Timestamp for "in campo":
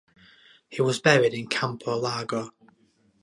1.35-1.95